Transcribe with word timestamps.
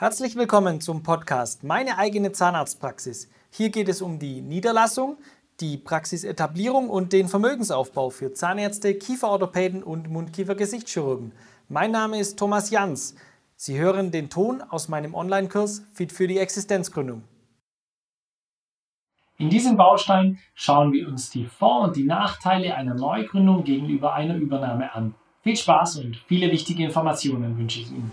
Herzlich 0.00 0.36
willkommen 0.36 0.80
zum 0.80 1.02
Podcast 1.02 1.64
Meine 1.64 1.98
eigene 1.98 2.30
Zahnarztpraxis. 2.30 3.28
Hier 3.50 3.70
geht 3.70 3.88
es 3.88 4.00
um 4.00 4.20
die 4.20 4.42
Niederlassung, 4.42 5.16
die 5.58 5.76
Praxisetablierung 5.76 6.88
und 6.88 7.12
den 7.12 7.26
Vermögensaufbau 7.26 8.10
für 8.10 8.32
Zahnärzte, 8.32 8.94
Kieferorthopäden 8.94 9.82
und 9.82 10.08
Mundkiefer-Gesichtschirurgen. 10.08 11.32
Mein 11.68 11.90
Name 11.90 12.20
ist 12.20 12.38
Thomas 12.38 12.70
Jans. 12.70 13.16
Sie 13.56 13.76
hören 13.76 14.12
den 14.12 14.30
Ton 14.30 14.62
aus 14.62 14.88
meinem 14.88 15.16
Online-Kurs 15.16 15.84
Fit 15.92 16.12
für 16.12 16.28
die 16.28 16.38
Existenzgründung. 16.38 17.24
In 19.36 19.50
diesem 19.50 19.76
Baustein 19.76 20.38
schauen 20.54 20.92
wir 20.92 21.08
uns 21.08 21.30
die 21.30 21.46
Vor- 21.46 21.80
und 21.80 21.96
die 21.96 22.04
Nachteile 22.04 22.76
einer 22.76 22.94
Neugründung 22.94 23.64
gegenüber 23.64 24.14
einer 24.14 24.36
Übernahme 24.36 24.94
an. 24.94 25.16
Viel 25.42 25.56
Spaß 25.56 25.96
und 26.04 26.18
viele 26.28 26.52
wichtige 26.52 26.84
Informationen 26.84 27.58
wünsche 27.58 27.80
ich 27.80 27.90
Ihnen. 27.90 28.12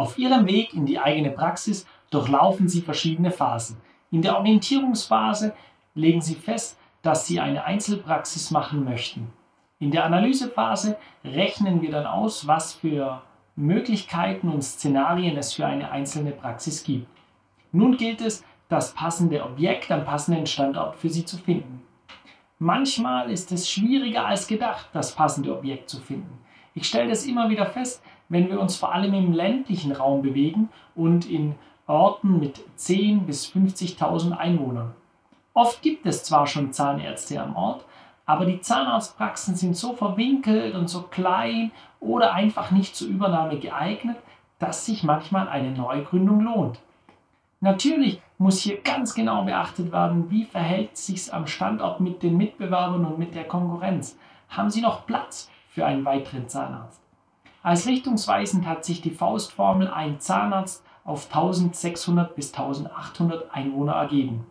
Auf 0.00 0.16
Ihrem 0.16 0.46
Weg 0.46 0.72
in 0.72 0.86
die 0.86 0.98
eigene 0.98 1.28
Praxis 1.28 1.86
durchlaufen 2.08 2.70
Sie 2.70 2.80
verschiedene 2.80 3.30
Phasen. 3.30 3.76
In 4.10 4.22
der 4.22 4.38
Orientierungsphase 4.38 5.52
legen 5.94 6.22
Sie 6.22 6.36
fest, 6.36 6.78
dass 7.02 7.26
Sie 7.26 7.38
eine 7.38 7.64
Einzelpraxis 7.64 8.50
machen 8.50 8.82
möchten. 8.82 9.30
In 9.78 9.90
der 9.90 10.06
Analysephase 10.06 10.96
rechnen 11.22 11.82
wir 11.82 11.90
dann 11.90 12.06
aus, 12.06 12.46
was 12.46 12.72
für 12.72 13.20
Möglichkeiten 13.56 14.48
und 14.48 14.62
Szenarien 14.62 15.36
es 15.36 15.52
für 15.52 15.66
eine 15.66 15.90
einzelne 15.90 16.30
Praxis 16.30 16.82
gibt. 16.82 17.06
Nun 17.70 17.98
gilt 17.98 18.22
es, 18.22 18.42
das 18.70 18.94
passende 18.94 19.44
Objekt 19.44 19.90
am 19.90 20.06
passenden 20.06 20.46
Standort 20.46 20.96
für 20.96 21.10
Sie 21.10 21.26
zu 21.26 21.36
finden. 21.36 21.82
Manchmal 22.58 23.30
ist 23.30 23.52
es 23.52 23.70
schwieriger 23.70 24.24
als 24.24 24.46
gedacht, 24.46 24.88
das 24.94 25.14
passende 25.14 25.54
Objekt 25.54 25.90
zu 25.90 26.00
finden. 26.00 26.38
Ich 26.74 26.86
stelle 26.86 27.10
das 27.10 27.26
immer 27.26 27.50
wieder 27.50 27.66
fest, 27.66 28.02
wenn 28.30 28.48
wir 28.48 28.58
uns 28.58 28.76
vor 28.76 28.94
allem 28.94 29.12
im 29.12 29.34
ländlichen 29.34 29.92
Raum 29.92 30.22
bewegen 30.22 30.70
und 30.94 31.28
in 31.28 31.56
Orten 31.86 32.38
mit 32.38 32.60
10.000 32.78 33.20
bis 33.26 33.46
50.000 33.46 34.32
Einwohnern. 34.32 34.94
Oft 35.52 35.82
gibt 35.82 36.06
es 36.06 36.24
zwar 36.24 36.46
schon 36.46 36.72
Zahnärzte 36.72 37.42
am 37.42 37.56
Ort, 37.56 37.84
aber 38.24 38.46
die 38.46 38.60
Zahnarztpraxen 38.60 39.56
sind 39.56 39.76
so 39.76 39.94
verwinkelt 39.94 40.76
und 40.76 40.88
so 40.88 41.02
klein 41.02 41.72
oder 41.98 42.32
einfach 42.32 42.70
nicht 42.70 42.94
zur 42.94 43.08
Übernahme 43.08 43.58
geeignet, 43.58 44.16
dass 44.60 44.86
sich 44.86 45.02
manchmal 45.02 45.48
eine 45.48 45.72
Neugründung 45.72 46.40
lohnt. 46.40 46.78
Natürlich 47.58 48.22
muss 48.38 48.60
hier 48.60 48.80
ganz 48.80 49.14
genau 49.14 49.44
beachtet 49.44 49.90
werden, 49.90 50.30
wie 50.30 50.44
verhält 50.44 50.96
sich 50.96 51.34
am 51.34 51.46
Standort 51.46 52.00
mit 52.00 52.22
den 52.22 52.36
Mitbewerbern 52.36 53.04
und 53.04 53.18
mit 53.18 53.34
der 53.34 53.44
Konkurrenz. 53.44 54.16
Haben 54.48 54.70
Sie 54.70 54.80
noch 54.80 55.06
Platz 55.06 55.50
für 55.68 55.84
einen 55.84 56.04
weiteren 56.04 56.48
Zahnarzt? 56.48 57.00
Als 57.62 57.86
richtungsweisend 57.86 58.66
hat 58.66 58.84
sich 58.84 59.02
die 59.02 59.10
Faustformel 59.10 59.88
ein 59.88 60.18
Zahnarzt 60.18 60.84
auf 61.04 61.26
1600 61.26 62.34
bis 62.34 62.54
1800 62.54 63.54
Einwohner 63.54 63.92
ergeben. 63.92 64.46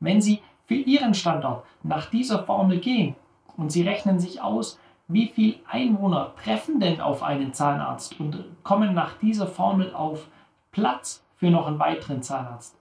Wenn 0.00 0.20
Sie 0.20 0.40
für 0.66 0.74
Ihren 0.74 1.14
Standort 1.14 1.64
nach 1.82 2.06
dieser 2.06 2.42
Formel 2.44 2.80
gehen 2.80 3.14
und 3.56 3.70
Sie 3.70 3.82
rechnen 3.82 4.18
sich 4.18 4.40
aus, 4.40 4.78
wie 5.06 5.28
viele 5.28 5.56
Einwohner 5.68 6.32
treffen 6.42 6.80
denn 6.80 7.00
auf 7.00 7.22
einen 7.22 7.52
Zahnarzt 7.52 8.18
und 8.18 8.44
kommen 8.62 8.94
nach 8.94 9.14
dieser 9.18 9.46
Formel 9.46 9.94
auf 9.94 10.26
Platz 10.72 11.22
für 11.36 11.50
noch 11.50 11.66
einen 11.66 11.78
weiteren 11.78 12.22
Zahnarzt, 12.22 12.76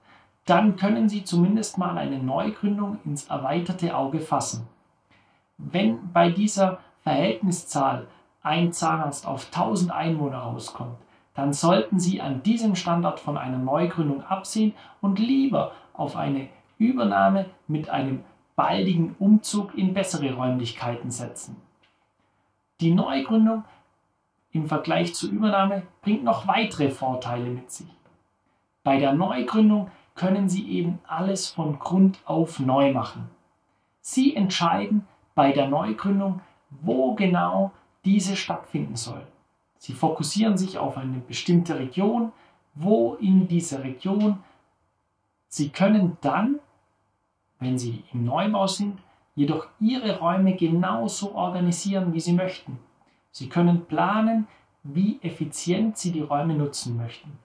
dann 0.46 0.76
können 0.76 1.10
Sie 1.10 1.24
zumindest 1.24 1.78
mal 1.78 1.98
eine 1.98 2.18
Neugründung 2.18 3.00
ins 3.06 3.26
erweiterte 3.28 3.96
Auge 3.96 4.20
fassen. 4.20 4.68
Wenn 5.58 6.12
bei 6.12 6.30
dieser 6.30 6.80
Verhältniszahl 7.04 8.08
ein 8.44 8.74
Zahnarzt 8.74 9.26
auf 9.26 9.48
1000 9.48 9.92
Einwohner 9.92 10.40
rauskommt, 10.40 10.98
dann 11.34 11.54
sollten 11.54 12.00
Sie 12.00 12.22
an 12.22 12.44
diesem 12.44 12.76
Standort 12.76 13.20
von 13.20 13.38
einer 13.38 13.58
Neugründung 13.58 14.24
absehen 14.24 14.74
und 15.02 15.18
lieber 15.18 15.72
auf 15.94 16.16
eine 16.16 16.50
Übernahme 16.78 17.46
mit 17.68 17.90
einem 17.90 18.24
baldigen 18.56 19.16
Umzug 19.18 19.76
in 19.76 19.94
bessere 19.94 20.34
Räumlichkeiten 20.34 21.10
setzen. 21.10 21.56
Die 22.82 22.94
Neugründung 22.94 23.64
im 24.52 24.68
Vergleich 24.68 25.16
zur 25.16 25.32
Übernahme 25.32 25.84
bringt 26.02 26.24
noch 26.24 26.48
weitere 26.48 26.92
Vorteile 26.92 27.50
mit 27.50 27.72
sich. 27.72 27.88
Bei 28.84 29.00
der 29.00 29.14
Neugründung 29.14 29.90
können 30.14 30.50
Sie 30.50 30.70
eben 30.70 31.00
alles 31.08 31.48
von 31.48 31.80
Grund 31.80 32.20
auf 32.26 32.60
neu 32.60 32.94
machen. 32.94 33.30
Sie 34.02 34.36
entscheiden 34.36 35.08
bei 35.34 35.52
der 35.54 35.68
Neugründung, 35.68 36.42
wo 36.70 37.16
genau 37.16 37.72
diese 38.06 38.36
stattfinden 38.36 38.96
soll. 38.96 39.26
Sie 39.78 39.94
fokussieren 39.94 40.58
sich 40.58 40.78
auf 40.78 40.98
eine 40.98 41.20
bestimmte 41.20 41.78
Region, 41.78 42.32
wo 42.76 43.16
in 43.16 43.48
dieser 43.48 43.84
Region 43.84 44.40
Sie 45.48 45.70
können 45.70 46.18
dann, 46.22 46.60
wenn 47.60 47.78
Sie 47.78 48.04
im 48.12 48.26
Neubau 48.26 48.66
sind, 48.66 49.00
jedoch 49.36 49.68
Ihre 49.80 50.20
Räume 50.20 50.56
genauso 50.56 51.36
organisieren, 51.36 52.14
wie 52.14 52.20
Sie 52.20 52.34
möchten. 52.34 52.80
Sie 53.30 53.50
können 53.50 53.86
planen, 53.86 54.48
wie 54.84 55.20
effizient 55.22 55.98
Sie 55.98 56.12
die 56.12 56.22
Räume 56.22 56.56
nutzen 56.56 56.98
möchten. 56.98 57.38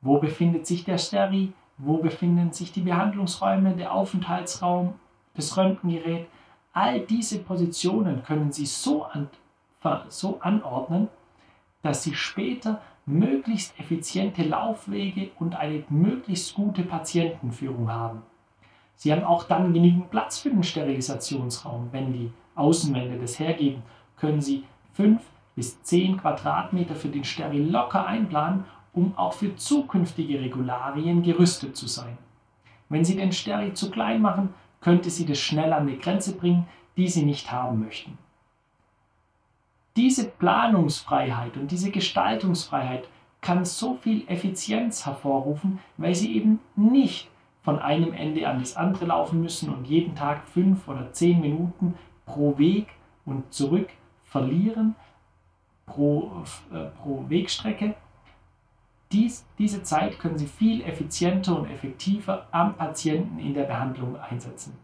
Wo 0.00 0.18
befindet 0.18 0.66
sich 0.66 0.84
der 0.84 0.98
Steri? 0.98 1.52
Wo 1.78 1.98
befinden 1.98 2.52
sich 2.52 2.72
die 2.72 2.80
Behandlungsräume, 2.80 3.76
der 3.76 3.92
Aufenthaltsraum, 3.92 4.94
das 5.34 5.56
Röntgengerät? 5.56 6.28
All 6.76 7.00
diese 7.00 7.38
Positionen 7.38 8.22
können 8.22 8.52
Sie 8.52 8.66
so, 8.66 9.04
an, 9.04 9.30
so 10.10 10.38
anordnen, 10.40 11.08
dass 11.80 12.02
Sie 12.02 12.14
später 12.14 12.82
möglichst 13.06 13.80
effiziente 13.80 14.42
Laufwege 14.42 15.30
und 15.38 15.54
eine 15.54 15.84
möglichst 15.88 16.54
gute 16.54 16.82
Patientenführung 16.82 17.90
haben. 17.90 18.20
Sie 18.94 19.10
haben 19.10 19.24
auch 19.24 19.44
dann 19.44 19.72
genügend 19.72 20.10
Platz 20.10 20.40
für 20.40 20.50
den 20.50 20.62
Sterilisationsraum. 20.62 21.88
Wenn 21.92 22.12
die 22.12 22.30
Außenwände 22.56 23.18
das 23.18 23.38
hergeben, 23.38 23.82
können 24.18 24.42
Sie 24.42 24.64
5 24.92 25.22
bis 25.54 25.82
10 25.82 26.18
Quadratmeter 26.18 26.94
für 26.94 27.08
den 27.08 27.24
Steril 27.24 27.70
locker 27.70 28.06
einplanen, 28.06 28.64
um 28.92 29.16
auch 29.16 29.32
für 29.32 29.56
zukünftige 29.56 30.42
Regularien 30.42 31.22
gerüstet 31.22 31.74
zu 31.74 31.86
sein. 31.86 32.18
Wenn 32.90 33.06
Sie 33.06 33.16
den 33.16 33.32
Steril 33.32 33.72
zu 33.72 33.90
klein 33.90 34.20
machen, 34.20 34.52
könnte 34.80 35.10
sie 35.10 35.26
das 35.26 35.38
schnell 35.38 35.72
an 35.72 35.86
die 35.86 35.98
Grenze 35.98 36.36
bringen, 36.36 36.66
die 36.96 37.08
sie 37.08 37.24
nicht 37.24 37.50
haben 37.52 37.80
möchten. 37.80 38.18
Diese 39.96 40.28
Planungsfreiheit 40.28 41.56
und 41.56 41.70
diese 41.70 41.90
Gestaltungsfreiheit 41.90 43.08
kann 43.40 43.64
so 43.64 43.94
viel 43.94 44.28
Effizienz 44.28 45.06
hervorrufen, 45.06 45.78
weil 45.96 46.14
sie 46.14 46.36
eben 46.36 46.60
nicht 46.74 47.30
von 47.62 47.78
einem 47.78 48.12
Ende 48.12 48.48
an 48.48 48.60
das 48.60 48.76
andere 48.76 49.06
laufen 49.06 49.40
müssen 49.40 49.74
und 49.74 49.86
jeden 49.86 50.14
Tag 50.14 50.46
fünf 50.46 50.86
oder 50.86 51.12
zehn 51.12 51.40
Minuten 51.40 51.94
pro 52.24 52.58
Weg 52.58 52.88
und 53.24 53.52
zurück 53.52 53.88
verlieren, 54.24 54.94
pro, 55.86 56.44
äh, 56.72 56.86
pro 57.02 57.24
Wegstrecke. 57.28 57.94
Dies, 59.12 59.46
diese 59.58 59.82
Zeit 59.82 60.18
können 60.18 60.38
Sie 60.38 60.46
viel 60.46 60.82
effizienter 60.82 61.58
und 61.58 61.70
effektiver 61.70 62.48
am 62.50 62.74
Patienten 62.74 63.38
in 63.38 63.54
der 63.54 63.64
Behandlung 63.64 64.16
einsetzen. 64.16 64.76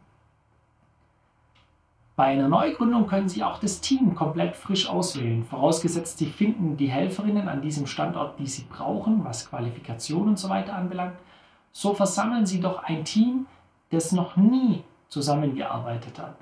Bei 2.15 2.27
einer 2.27 2.49
Neugründung 2.49 3.07
können 3.07 3.29
Sie 3.29 3.43
auch 3.43 3.59
das 3.59 3.81
Team 3.81 4.15
komplett 4.15 4.55
frisch 4.55 4.89
auswählen, 4.89 5.45
vorausgesetzt 5.45 6.19
Sie 6.19 6.27
finden 6.27 6.77
die 6.77 6.91
Helferinnen 6.91 7.49
an 7.49 7.63
diesem 7.63 7.87
Standort, 7.87 8.39
die 8.39 8.47
Sie 8.47 8.65
brauchen, 8.71 9.25
was 9.25 9.49
Qualifikation 9.49 10.29
und 10.29 10.39
so 10.39 10.49
weiter 10.49 10.75
anbelangt. 10.75 11.17
So 11.73 11.95
versammeln 11.95 12.47
Sie 12.47 12.61
doch 12.61 12.85
ein 12.85 13.05
Team, 13.05 13.47
das 13.91 14.13
noch 14.13 14.37
nie 14.37 14.85
zusammengearbeitet 15.09 16.19
hat. 16.19 16.37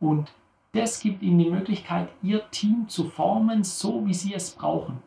Und 0.00 0.32
das 0.72 0.98
gibt 0.98 1.22
Ihnen 1.22 1.38
die 1.38 1.50
Möglichkeit, 1.50 2.08
Ihr 2.22 2.50
Team 2.50 2.88
zu 2.88 3.04
formen, 3.04 3.62
so 3.62 4.06
wie 4.06 4.14
Sie 4.14 4.34
es 4.34 4.50
brauchen. 4.50 5.02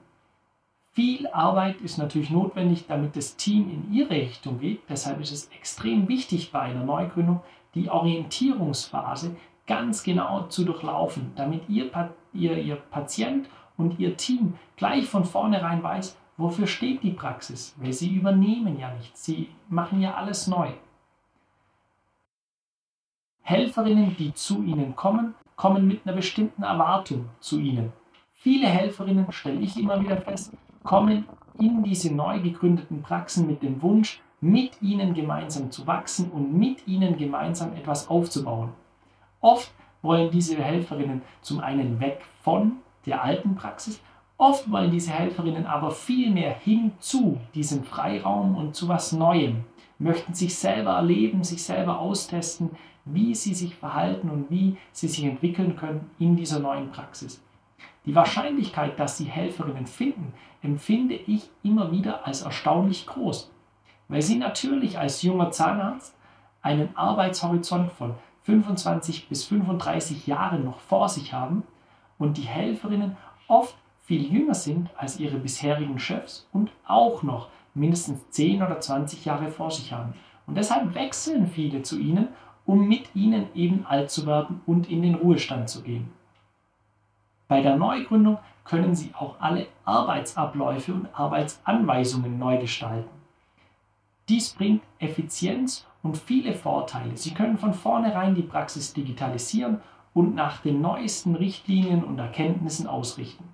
Viel 0.97 1.27
Arbeit 1.27 1.79
ist 1.81 1.99
natürlich 1.99 2.31
notwendig, 2.31 2.87
damit 2.87 3.15
das 3.15 3.35
Team 3.35 3.69
in 3.69 3.93
Ihre 3.93 4.09
Richtung 4.09 4.59
geht. 4.59 4.81
Deshalb 4.89 5.21
ist 5.21 5.31
es 5.31 5.47
extrem 5.49 6.07
wichtig 6.07 6.51
bei 6.51 6.61
einer 6.61 6.83
Neugründung, 6.83 7.41
die 7.75 7.87
Orientierungsphase 7.87 9.35
ganz 9.67 10.01
genau 10.01 10.47
zu 10.47 10.65
durchlaufen, 10.65 11.33
damit 11.35 11.69
Ihr, 11.69 11.91
Ihr, 12.33 12.57
Ihr 12.57 12.77
Patient 12.77 13.47
und 13.77 13.99
Ihr 13.99 14.17
Team 14.17 14.55
gleich 14.75 15.05
von 15.05 15.23
vornherein 15.23 15.83
weiß, 15.83 16.17
wofür 16.35 16.65
steht 16.65 17.03
die 17.03 17.11
Praxis, 17.11 17.75
weil 17.77 17.93
Sie 17.93 18.15
übernehmen 18.15 18.79
ja 18.79 18.91
nichts, 18.95 19.23
Sie 19.23 19.49
machen 19.69 20.01
ja 20.01 20.15
alles 20.15 20.47
neu. 20.47 20.71
Helferinnen, 23.43 24.15
die 24.17 24.33
zu 24.33 24.63
Ihnen 24.63 24.95
kommen, 24.95 25.35
kommen 25.55 25.87
mit 25.87 26.07
einer 26.07 26.15
bestimmten 26.15 26.63
Erwartung 26.63 27.29
zu 27.39 27.59
Ihnen. 27.59 27.93
Viele 28.33 28.65
Helferinnen, 28.65 29.31
stelle 29.31 29.59
ich 29.59 29.77
immer 29.77 30.01
wieder 30.01 30.17
fest, 30.17 30.53
kommen 30.87 31.25
in 31.59 31.83
diese 31.83 32.15
neu 32.15 32.39
gegründeten 32.39 33.01
Praxen 33.01 33.45
mit 33.45 33.61
dem 33.61 33.81
Wunsch, 33.81 34.21
mit 34.39 34.81
ihnen 34.81 35.13
gemeinsam 35.13 35.69
zu 35.69 35.85
wachsen 35.85 36.31
und 36.31 36.53
mit 36.53 36.87
ihnen 36.87 37.17
gemeinsam 37.17 37.73
etwas 37.73 38.07
aufzubauen. 38.09 38.69
Oft 39.41 39.69
wollen 40.01 40.31
diese 40.31 40.55
Helferinnen 40.55 41.23
zum 41.41 41.59
einen 41.59 41.99
weg 41.99 42.21
von 42.41 42.77
der 43.05 43.21
alten 43.21 43.55
Praxis, 43.55 44.01
oft 44.37 44.71
wollen 44.71 44.91
diese 44.91 45.11
Helferinnen 45.11 45.65
aber 45.65 45.91
viel 45.91 46.31
mehr 46.31 46.53
hin 46.53 46.93
zu 46.99 47.37
diesem 47.53 47.83
Freiraum 47.83 48.55
und 48.55 48.73
zu 48.73 48.87
was 48.87 49.11
Neuem, 49.11 49.65
möchten 49.99 50.33
sich 50.33 50.55
selber 50.55 50.91
erleben, 50.91 51.43
sich 51.43 51.63
selber 51.63 51.99
austesten, 51.99 52.69
wie 53.03 53.35
sie 53.35 53.53
sich 53.53 53.75
verhalten 53.75 54.29
und 54.29 54.49
wie 54.49 54.77
sie 54.93 55.09
sich 55.09 55.25
entwickeln 55.25 55.75
können 55.75 56.09
in 56.17 56.37
dieser 56.37 56.59
neuen 56.59 56.91
Praxis. 56.91 57.43
Die 58.07 58.15
Wahrscheinlichkeit, 58.15 58.97
dass 59.01 59.17
sie 59.17 59.25
Helferinnen 59.25 59.85
finden, 59.85 60.33
empfinde 60.61 61.15
ich 61.15 61.49
immer 61.61 61.91
wieder 61.91 62.25
als 62.25 62.41
erstaunlich 62.41 63.05
groß, 63.05 63.51
weil 64.07 64.21
sie 64.21 64.37
natürlich 64.37 64.97
als 64.97 65.23
junger 65.23 65.51
Zahnarzt 65.51 66.15
einen 66.61 66.95
Arbeitshorizont 66.95 67.91
von 67.91 68.15
25 68.43 69.27
bis 69.27 69.43
35 69.43 70.25
Jahren 70.25 70.63
noch 70.63 70.79
vor 70.79 71.09
sich 71.09 71.33
haben 71.33 71.63
und 72.17 72.37
die 72.37 72.43
Helferinnen 72.43 73.17
oft 73.49 73.75
viel 74.03 74.33
jünger 74.33 74.53
sind 74.53 74.89
als 74.95 75.19
ihre 75.19 75.37
bisherigen 75.37 75.99
Chefs 75.99 76.47
und 76.53 76.71
auch 76.85 77.23
noch 77.23 77.49
mindestens 77.73 78.29
10 78.29 78.63
oder 78.63 78.79
20 78.79 79.25
Jahre 79.25 79.49
vor 79.49 79.69
sich 79.69 79.91
haben. 79.91 80.13
Und 80.45 80.55
deshalb 80.55 80.95
wechseln 80.95 81.45
viele 81.45 81.81
zu 81.81 81.99
ihnen, 81.99 82.29
um 82.65 82.87
mit 82.87 83.13
ihnen 83.15 83.47
eben 83.53 83.85
alt 83.85 84.11
zu 84.11 84.25
werden 84.25 84.61
und 84.65 84.89
in 84.89 85.01
den 85.01 85.15
Ruhestand 85.15 85.67
zu 85.67 85.83
gehen. 85.83 86.16
Bei 87.47 87.61
der 87.61 87.77
Neugründung 87.77 88.39
können 88.65 88.95
Sie 88.95 89.11
auch 89.17 89.35
alle 89.39 89.67
Arbeitsabläufe 89.85 90.93
und 90.93 91.07
Arbeitsanweisungen 91.13 92.37
neu 92.37 92.57
gestalten. 92.57 93.09
Dies 94.27 94.49
bringt 94.49 94.81
Effizienz 94.99 95.87
und 96.03 96.17
viele 96.17 96.53
Vorteile. 96.53 97.15
Sie 97.15 97.33
können 97.33 97.57
von 97.57 97.73
vornherein 97.73 98.35
die 98.35 98.41
Praxis 98.41 98.93
digitalisieren 98.93 99.79
und 100.13 100.35
nach 100.35 100.61
den 100.61 100.81
neuesten 100.81 101.35
Richtlinien 101.35 102.03
und 102.03 102.19
Erkenntnissen 102.19 102.87
ausrichten. 102.87 103.45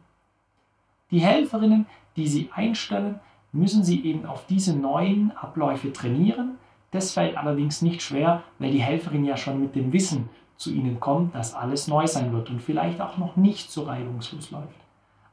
Die 1.11 1.19
Helferinnen, 1.19 1.85
die 2.15 2.27
Sie 2.27 2.49
einstellen, 2.53 3.19
müssen 3.51 3.83
Sie 3.83 4.03
eben 4.03 4.25
auf 4.25 4.47
diese 4.47 4.75
neuen 4.75 5.31
Abläufe 5.37 5.93
trainieren. 5.93 6.57
Das 6.89 7.11
fällt 7.11 7.37
allerdings 7.37 7.83
nicht 7.83 8.01
schwer, 8.01 8.41
weil 8.57 8.71
die 8.71 8.81
Helferin 8.81 9.25
ja 9.25 9.37
schon 9.37 9.59
mit 9.59 9.75
dem 9.75 9.93
Wissen 9.93 10.29
zu 10.63 10.71
Ihnen 10.73 10.99
kommt, 10.99 11.35
dass 11.35 11.53
alles 11.53 11.87
neu 11.87 12.07
sein 12.07 12.31
wird 12.31 12.49
und 12.49 12.61
vielleicht 12.61 13.01
auch 13.01 13.17
noch 13.17 13.35
nicht 13.35 13.69
so 13.69 13.83
reibungslos 13.83 14.51
läuft. 14.51 14.79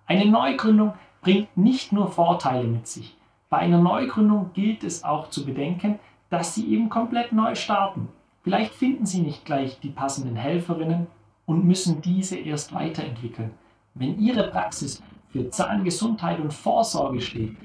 Eine 0.06 0.26
Neugründung 0.26 0.94
bringt 1.22 1.56
nicht 1.56 1.92
nur 1.92 2.08
Vorteile 2.08 2.66
mit 2.66 2.88
sich. 2.88 3.16
Bei 3.48 3.58
einer 3.58 3.78
Neugründung 3.78 4.50
gilt 4.54 4.82
es 4.82 5.04
auch 5.04 5.30
zu 5.30 5.46
bedenken, 5.46 6.00
dass 6.30 6.54
Sie 6.54 6.72
eben 6.72 6.88
komplett 6.88 7.32
neu 7.32 7.54
starten. 7.54 8.08
Vielleicht 8.42 8.74
finden 8.74 9.06
Sie 9.06 9.20
nicht 9.20 9.44
gleich 9.44 9.78
die 9.80 9.90
passenden 9.90 10.36
Helferinnen 10.36 11.06
und 11.46 11.64
müssen 11.64 12.00
diese 12.00 12.36
erst 12.36 12.74
weiterentwickeln. 12.74 13.52
Wenn 13.94 14.18
Ihre 14.18 14.48
Praxis 14.50 15.02
für 15.28 15.48
Zahngesundheit 15.50 16.40
und 16.40 16.52
Vorsorge 16.52 17.20
steht 17.20 17.56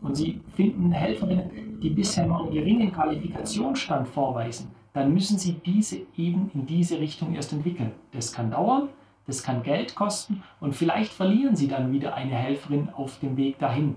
und 0.00 0.16
Sie 0.16 0.40
finden 0.54 0.90
Helferinnen, 0.90 1.80
die 1.80 1.90
bisher 1.90 2.26
noch 2.26 2.44
einen 2.44 2.52
geringen 2.52 2.92
Qualifikationsstand 2.92 4.08
vorweisen, 4.08 4.70
dann 4.92 5.14
müssen 5.14 5.38
Sie 5.38 5.54
diese 5.54 6.00
eben 6.16 6.50
in 6.54 6.66
diese 6.66 6.98
Richtung 6.98 7.34
erst 7.34 7.52
entwickeln. 7.52 7.92
Das 8.12 8.32
kann 8.32 8.50
dauern, 8.50 8.88
das 9.26 9.42
kann 9.42 9.62
Geld 9.62 9.94
kosten 9.94 10.42
und 10.60 10.74
vielleicht 10.74 11.12
verlieren 11.12 11.56
Sie 11.56 11.68
dann 11.68 11.92
wieder 11.92 12.14
eine 12.14 12.34
Helferin 12.34 12.90
auf 12.90 13.18
dem 13.20 13.36
Weg 13.36 13.58
dahin. 13.58 13.96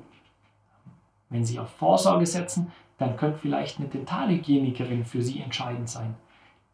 Wenn 1.29 1.43
Sie 1.43 1.59
auf 1.59 1.69
Vorsorge 1.69 2.25
setzen, 2.25 2.71
dann 2.97 3.17
könnte 3.17 3.39
vielleicht 3.39 3.79
eine 3.79 3.89
Dentalhygienikerin 3.89 5.03
für 5.03 5.21
Sie 5.21 5.41
entscheidend 5.41 5.89
sein. 5.89 6.15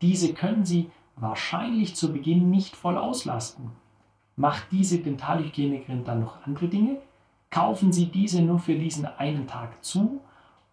Diese 0.01 0.33
können 0.33 0.65
Sie 0.65 0.91
wahrscheinlich 1.15 1.95
zu 1.95 2.12
Beginn 2.12 2.50
nicht 2.50 2.75
voll 2.75 2.97
auslasten. 2.97 3.71
Macht 4.35 4.71
diese 4.71 5.00
Dentalhygienikerin 5.00 6.03
dann 6.03 6.21
noch 6.21 6.45
andere 6.45 6.67
Dinge? 6.67 6.97
Kaufen 7.50 7.91
Sie 7.91 8.06
diese 8.06 8.41
nur 8.41 8.59
für 8.59 8.75
diesen 8.75 9.06
einen 9.06 9.47
Tag 9.47 9.83
zu? 9.83 10.21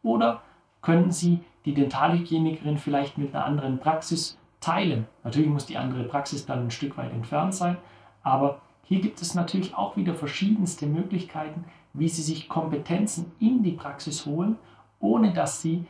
Oder 0.02 0.42
können 0.80 1.10
Sie 1.10 1.40
die 1.68 1.74
Dentalhygienikerin 1.74 2.78
vielleicht 2.78 3.18
mit 3.18 3.34
einer 3.34 3.44
anderen 3.44 3.78
Praxis 3.78 4.38
teilen. 4.58 5.06
Natürlich 5.22 5.50
muss 5.50 5.66
die 5.66 5.76
andere 5.76 6.04
Praxis 6.04 6.46
dann 6.46 6.64
ein 6.64 6.70
Stück 6.70 6.96
weit 6.96 7.12
entfernt 7.12 7.54
sein, 7.54 7.76
aber 8.22 8.62
hier 8.84 9.02
gibt 9.02 9.20
es 9.20 9.34
natürlich 9.34 9.74
auch 9.74 9.98
wieder 9.98 10.14
verschiedenste 10.14 10.86
Möglichkeiten, 10.86 11.66
wie 11.92 12.08
Sie 12.08 12.22
sich 12.22 12.48
Kompetenzen 12.48 13.32
in 13.38 13.62
die 13.62 13.72
Praxis 13.72 14.24
holen, 14.24 14.56
ohne 14.98 15.34
dass 15.34 15.60
Sie 15.60 15.84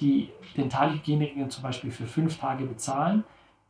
die 0.00 0.30
Dentalhygienikerin 0.56 1.50
zum 1.50 1.62
Beispiel 1.62 1.90
für 1.90 2.06
fünf 2.06 2.38
Tage 2.38 2.64
bezahlen, 2.64 3.24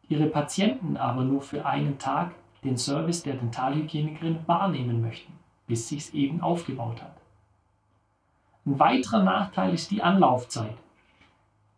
Ihre 0.09 0.27
Patienten 0.27 0.97
aber 0.97 1.25
nur 1.25 1.43
für 1.43 1.67
einen 1.67 1.99
Tag 1.99 2.33
den 2.63 2.77
Service 2.77 3.25
der 3.25 3.35
Dentalhygienikerin 3.35 4.39
wahrnehmen 4.47 5.01
möchten, 5.01 5.33
bis 5.67 5.89
sich 5.89 5.99
es 5.99 6.15
eben 6.15 6.41
aufgebaut 6.41 7.03
hat. 7.03 7.17
Ein 8.65 8.79
weiterer 8.79 9.25
Nachteil 9.25 9.75
ist 9.75 9.91
die 9.91 10.03
Anlaufzeit. 10.03 10.77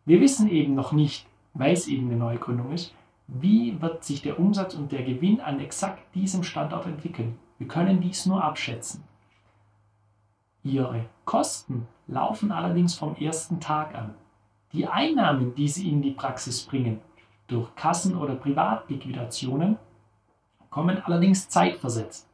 Wir 0.06 0.20
wissen 0.20 0.48
eben 0.48 0.74
noch 0.74 0.92
nicht, 0.92 1.26
weil 1.54 1.72
es 1.72 1.88
eben 1.88 2.08
eine 2.08 2.16
Neugründung 2.16 2.72
ist, 2.72 2.94
wie 3.26 3.80
wird 3.80 4.04
sich 4.04 4.20
der 4.20 4.38
Umsatz 4.38 4.74
und 4.74 4.92
der 4.92 5.02
Gewinn 5.02 5.40
an 5.40 5.60
exakt 5.60 6.14
diesem 6.14 6.42
Standort 6.42 6.86
entwickeln. 6.86 7.38
Wir 7.58 7.68
können 7.68 8.00
dies 8.00 8.26
nur 8.26 8.44
abschätzen. 8.44 9.04
Ihre 10.62 11.06
Kosten 11.24 11.86
laufen 12.06 12.52
allerdings 12.52 12.94
vom 12.94 13.16
ersten 13.16 13.60
Tag 13.60 13.94
an. 13.94 14.14
Die 14.72 14.86
Einnahmen, 14.86 15.54
die 15.54 15.68
Sie 15.68 15.88
in 15.88 16.02
die 16.02 16.10
Praxis 16.10 16.62
bringen, 16.62 17.00
durch 17.46 17.74
Kassen- 17.76 18.16
oder 18.16 18.34
Privatliquidationen, 18.34 19.78
kommen 20.70 21.00
allerdings 21.04 21.48
zeitversetzt. 21.48 22.28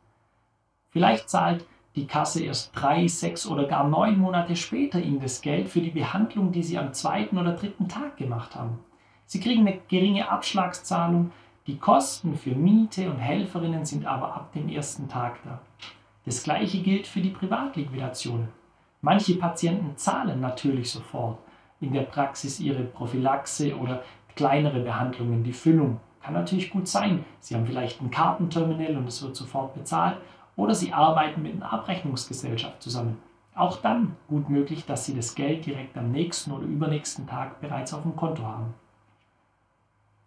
Vielleicht 0.89 1.29
zahlt 1.29 1.67
die 2.01 2.07
Kasse 2.07 2.43
erst 2.43 2.71
drei, 2.75 3.07
sechs 3.07 3.47
oder 3.47 3.65
gar 3.65 3.87
neun 3.87 4.19
Monate 4.19 4.57
später 4.57 4.99
Ihnen 4.99 5.21
das 5.21 5.43
Geld 5.43 5.69
für 5.69 5.83
die 5.83 5.91
Behandlung, 5.91 6.51
die 6.51 6.63
Sie 6.63 6.79
am 6.79 6.95
zweiten 6.95 7.37
oder 7.37 7.53
dritten 7.53 7.89
Tag 7.89 8.17
gemacht 8.17 8.57
haben. 8.57 8.79
Sie 9.27 9.39
kriegen 9.39 9.67
eine 9.67 9.79
geringe 9.87 10.31
Abschlagszahlung, 10.31 11.31
die 11.67 11.77
Kosten 11.77 12.37
für 12.37 12.55
Miete 12.55 13.11
und 13.11 13.19
Helferinnen 13.19 13.85
sind 13.85 14.07
aber 14.07 14.35
ab 14.35 14.53
dem 14.55 14.71
ersten 14.71 15.09
Tag 15.09 15.41
da. 15.45 15.61
Das 16.25 16.43
gleiche 16.43 16.81
gilt 16.81 17.07
für 17.07 17.21
die 17.21 17.31
Privatliquidationen. 17.31 18.49
Manche 19.03 19.35
Patienten 19.35 19.97
zahlen 19.97 20.41
natürlich 20.41 20.91
sofort 20.91 21.39
in 21.81 21.93
der 21.93 22.03
Praxis 22.03 22.61
ihre 22.61 22.83
Prophylaxe 22.83 23.77
oder 23.77 24.03
kleinere 24.37 24.81
Behandlungen, 24.81 25.45
die 25.45 25.53
Füllung. 25.53 26.01
Kann 26.23 26.35
natürlich 26.35 26.71
gut 26.71 26.89
sein. 26.89 27.25
Sie 27.41 27.55
haben 27.55 27.67
vielleicht 27.67 28.01
ein 28.01 28.11
Kartenterminal 28.11 28.97
und 28.97 29.07
es 29.07 29.23
wird 29.23 29.37
sofort 29.37 29.75
bezahlt 29.75 30.17
oder 30.61 30.75
Sie 30.75 30.93
arbeiten 30.93 31.43
mit 31.43 31.55
einer 31.55 31.73
Abrechnungsgesellschaft 31.73 32.83
zusammen. 32.83 33.17
Auch 33.55 33.79
dann 33.79 34.17
gut 34.29 34.51
möglich, 34.51 34.85
dass 34.85 35.07
Sie 35.07 35.17
das 35.17 35.35
Geld 35.35 35.65
direkt 35.65 35.97
am 35.97 36.13
nächsten 36.13 36.53
oder 36.53 36.65
übernächsten 36.65 37.27
Tag 37.27 37.63
bereits 37.63 37.95
auf 37.95 38.03
dem 38.03 38.15
Konto 38.15 38.43
haben. 38.43 38.75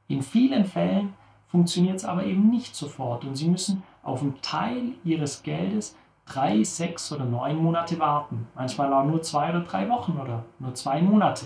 In 0.08 0.24
vielen 0.24 0.66
Fällen 0.66 1.14
funktioniert 1.48 1.98
es 1.98 2.06
aber 2.06 2.26
eben 2.26 2.50
nicht 2.50 2.76
sofort 2.76 3.26
und 3.26 3.36
Sie 3.36 3.48
müssen 3.48 3.84
auf 4.02 4.24
einen 4.24 4.42
Teil 4.42 4.94
Ihres 5.04 5.44
Geldes 5.44 5.96
drei, 6.26 6.64
sechs 6.64 7.12
oder 7.12 7.26
neun 7.26 7.58
Monate 7.58 8.00
warten. 8.00 8.48
Manchmal 8.56 8.92
auch 8.92 9.06
nur 9.06 9.22
zwei 9.22 9.52
oder 9.52 9.62
drei 9.62 9.88
Wochen 9.88 10.18
oder 10.20 10.44
nur 10.58 10.74
zwei 10.74 11.00
Monate. 11.00 11.46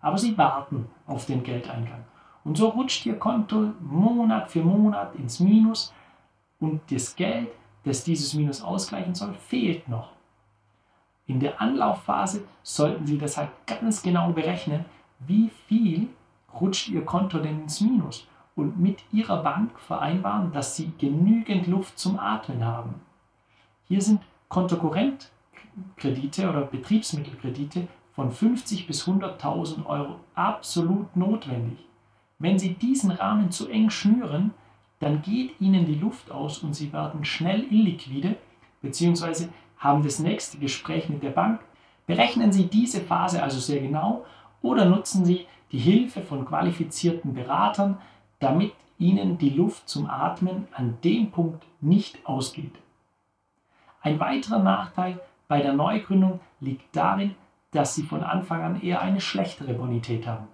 Aber 0.00 0.16
Sie 0.16 0.36
warten 0.38 0.86
auf 1.06 1.26
den 1.26 1.42
Geldeingang. 1.42 2.04
Und 2.42 2.56
so 2.56 2.68
rutscht 2.68 3.04
Ihr 3.04 3.18
Konto 3.18 3.72
Monat 3.80 4.50
für 4.50 4.62
Monat 4.62 5.14
ins 5.16 5.40
Minus 5.40 5.92
und 6.58 6.80
das 6.90 7.14
Geld 7.16 7.48
das 7.84 8.04
dieses 8.04 8.34
Minus 8.34 8.62
ausgleichen 8.62 9.14
soll, 9.14 9.34
fehlt 9.34 9.88
noch. 9.88 10.10
In 11.26 11.40
der 11.40 11.60
Anlaufphase 11.60 12.44
sollten 12.62 13.06
Sie 13.06 13.18
deshalb 13.18 13.50
ganz 13.66 14.02
genau 14.02 14.32
berechnen, 14.32 14.84
wie 15.20 15.50
viel 15.66 16.08
rutscht 16.60 16.88
Ihr 16.88 17.04
Konto 17.04 17.38
denn 17.38 17.62
ins 17.62 17.80
Minus 17.80 18.26
und 18.56 18.78
mit 18.78 19.00
Ihrer 19.12 19.42
Bank 19.42 19.78
vereinbaren, 19.78 20.52
dass 20.52 20.76
Sie 20.76 20.92
genügend 20.98 21.66
Luft 21.66 21.98
zum 21.98 22.18
Atmen 22.18 22.64
haben. 22.64 22.94
Hier 23.88 24.00
sind 24.00 24.20
Kontokorrentkredite 24.48 26.48
oder 26.48 26.62
Betriebsmittelkredite 26.62 27.88
von 28.12 28.30
50 28.30 28.86
bis 28.86 29.06
100.000 29.06 29.86
Euro 29.86 30.20
absolut 30.34 31.14
notwendig. 31.16 31.78
Wenn 32.38 32.58
Sie 32.58 32.74
diesen 32.74 33.10
Rahmen 33.10 33.50
zu 33.50 33.68
eng 33.68 33.90
schnüren, 33.90 34.54
dann 35.04 35.20
geht 35.20 35.60
ihnen 35.60 35.84
die 35.84 35.96
Luft 35.96 36.30
aus 36.30 36.60
und 36.60 36.72
sie 36.72 36.90
werden 36.90 37.26
schnell 37.26 37.70
illiquide 37.70 38.36
bzw. 38.80 39.48
haben 39.76 40.02
das 40.02 40.18
nächste 40.18 40.56
Gespräch 40.56 41.10
mit 41.10 41.22
der 41.22 41.28
Bank. 41.28 41.60
Berechnen 42.06 42.52
Sie 42.52 42.68
diese 42.68 43.02
Phase 43.02 43.42
also 43.42 43.60
sehr 43.60 43.82
genau 43.82 44.24
oder 44.62 44.86
nutzen 44.86 45.26
Sie 45.26 45.46
die 45.72 45.78
Hilfe 45.78 46.22
von 46.22 46.46
qualifizierten 46.46 47.34
Beratern, 47.34 47.98
damit 48.38 48.72
Ihnen 48.98 49.36
die 49.36 49.50
Luft 49.50 49.90
zum 49.90 50.08
Atmen 50.08 50.68
an 50.72 50.96
dem 51.04 51.30
Punkt 51.30 51.62
nicht 51.82 52.24
ausgeht. 52.24 52.74
Ein 54.00 54.18
weiterer 54.20 54.60
Nachteil 54.60 55.20
bei 55.48 55.60
der 55.60 55.74
Neugründung 55.74 56.40
liegt 56.60 56.96
darin, 56.96 57.34
dass 57.72 57.94
sie 57.94 58.04
von 58.04 58.22
Anfang 58.22 58.62
an 58.62 58.80
eher 58.80 59.02
eine 59.02 59.20
schlechtere 59.20 59.74
Bonität 59.74 60.26
haben. 60.26 60.48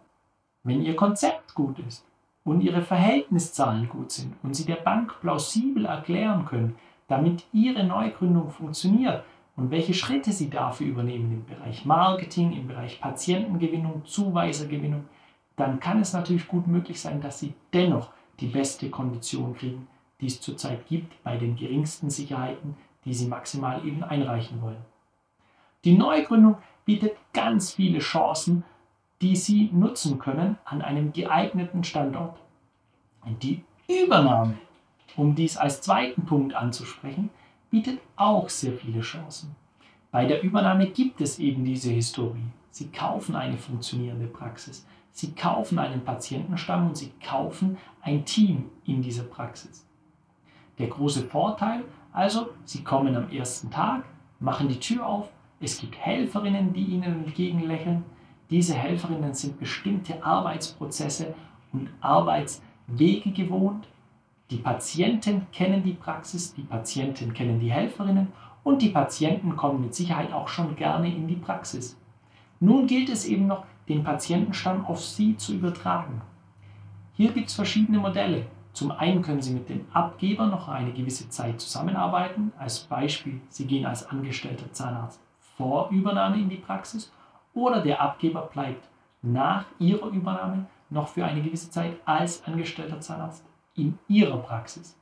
Wenn 0.64 0.82
ihr 0.82 0.96
Konzept 0.96 1.54
gut 1.54 1.78
ist 1.86 2.04
und 2.44 2.62
ihre 2.62 2.82
Verhältniszahlen 2.82 3.88
gut 3.88 4.10
sind 4.12 4.34
und 4.42 4.54
sie 4.54 4.64
der 4.64 4.76
Bank 4.76 5.20
plausibel 5.20 5.84
erklären 5.84 6.46
können, 6.46 6.76
damit 7.08 7.44
ihre 7.52 7.84
Neugründung 7.84 8.50
funktioniert 8.50 9.24
und 9.56 9.70
welche 9.70 9.94
Schritte 9.94 10.32
sie 10.32 10.48
dafür 10.48 10.86
übernehmen 10.86 11.32
im 11.32 11.44
Bereich 11.44 11.84
Marketing, 11.84 12.52
im 12.52 12.68
Bereich 12.68 13.00
Patientengewinnung, 13.00 14.04
Zuweisergewinnung, 14.04 15.04
dann 15.56 15.80
kann 15.80 16.00
es 16.00 16.12
natürlich 16.12 16.48
gut 16.48 16.66
möglich 16.66 17.00
sein, 17.00 17.20
dass 17.20 17.40
sie 17.40 17.52
dennoch 17.72 18.10
die 18.40 18.46
beste 18.46 18.88
Kondition 18.88 19.54
kriegen, 19.54 19.86
die 20.20 20.26
es 20.26 20.40
zurzeit 20.40 20.86
gibt, 20.86 21.22
bei 21.22 21.36
den 21.36 21.56
geringsten 21.56 22.08
Sicherheiten, 22.08 22.76
die 23.04 23.12
sie 23.12 23.26
maximal 23.26 23.86
eben 23.86 24.02
einreichen 24.02 24.62
wollen. 24.62 24.84
Die 25.84 25.96
Neugründung 25.96 26.56
bietet 26.84 27.16
ganz 27.32 27.72
viele 27.72 27.98
Chancen, 27.98 28.64
die 29.20 29.36
Sie 29.36 29.70
nutzen 29.72 30.18
können 30.18 30.58
an 30.64 30.82
einem 30.82 31.12
geeigneten 31.12 31.84
Standort. 31.84 32.38
Die 33.42 33.62
Übernahme, 33.88 34.54
um 35.16 35.34
dies 35.34 35.56
als 35.56 35.82
zweiten 35.82 36.24
Punkt 36.24 36.54
anzusprechen, 36.54 37.30
bietet 37.70 38.00
auch 38.16 38.48
sehr 38.48 38.72
viele 38.72 39.00
Chancen. 39.00 39.54
Bei 40.10 40.24
der 40.24 40.42
Übernahme 40.42 40.86
gibt 40.86 41.20
es 41.20 41.38
eben 41.38 41.64
diese 41.64 41.90
Historie. 41.90 42.46
Sie 42.70 42.88
kaufen 42.88 43.36
eine 43.36 43.58
funktionierende 43.58 44.26
Praxis. 44.26 44.86
Sie 45.12 45.32
kaufen 45.32 45.78
einen 45.78 46.04
Patientenstamm 46.04 46.88
und 46.88 46.96
Sie 46.96 47.12
kaufen 47.24 47.76
ein 48.00 48.24
Team 48.24 48.70
in 48.86 49.02
dieser 49.02 49.24
Praxis. 49.24 49.86
Der 50.78 50.88
große 50.88 51.22
Vorteil 51.24 51.84
also, 52.12 52.50
Sie 52.64 52.82
kommen 52.82 53.14
am 53.16 53.30
ersten 53.30 53.70
Tag, 53.70 54.04
machen 54.40 54.68
die 54.68 54.80
Tür 54.80 55.06
auf, 55.06 55.28
es 55.60 55.80
gibt 55.80 55.96
Helferinnen, 55.96 56.72
die 56.72 56.84
Ihnen 56.84 57.24
entgegenlächeln. 57.24 58.04
Diese 58.50 58.74
Helferinnen 58.74 59.32
sind 59.32 59.60
bestimmte 59.60 60.24
Arbeitsprozesse 60.24 61.34
und 61.72 61.88
Arbeitswege 62.00 63.30
gewohnt. 63.30 63.86
Die 64.50 64.56
Patienten 64.56 65.46
kennen 65.52 65.84
die 65.84 65.92
Praxis, 65.92 66.52
die 66.52 66.62
Patienten 66.62 67.32
kennen 67.32 67.60
die 67.60 67.70
Helferinnen 67.70 68.32
und 68.64 68.82
die 68.82 68.88
Patienten 68.88 69.56
kommen 69.56 69.80
mit 69.80 69.94
Sicherheit 69.94 70.32
auch 70.32 70.48
schon 70.48 70.74
gerne 70.74 71.14
in 71.14 71.28
die 71.28 71.36
Praxis. 71.36 71.96
Nun 72.58 72.88
gilt 72.88 73.08
es 73.08 73.24
eben 73.24 73.46
noch, 73.46 73.64
den 73.88 74.02
Patientenstamm 74.02 74.84
auf 74.84 75.00
Sie 75.00 75.36
zu 75.36 75.54
übertragen. 75.54 76.20
Hier 77.14 77.32
gibt 77.32 77.48
es 77.48 77.54
verschiedene 77.54 77.98
Modelle. 77.98 78.46
Zum 78.72 78.90
einen 78.90 79.22
können 79.22 79.42
Sie 79.42 79.54
mit 79.54 79.68
dem 79.68 79.86
Abgeber 79.92 80.46
noch 80.46 80.68
eine 80.68 80.92
gewisse 80.92 81.28
Zeit 81.28 81.60
zusammenarbeiten. 81.60 82.52
Als 82.58 82.80
Beispiel, 82.80 83.40
Sie 83.48 83.66
gehen 83.66 83.86
als 83.86 84.08
angestellter 84.08 84.72
Zahnarzt 84.72 85.20
vor 85.56 85.90
Übernahme 85.90 86.38
in 86.38 86.48
die 86.48 86.56
Praxis 86.56 87.12
oder 87.54 87.80
der 87.80 88.00
Abgeber 88.00 88.42
bleibt 88.52 88.88
nach 89.22 89.64
Ihrer 89.78 90.08
Übernahme 90.08 90.66
noch 90.88 91.08
für 91.08 91.24
eine 91.24 91.42
gewisse 91.42 91.70
Zeit 91.70 91.96
als 92.04 92.44
angestellter 92.44 93.00
Zahnarzt 93.00 93.44
in 93.74 93.98
Ihrer 94.08 94.38
Praxis. 94.38 94.98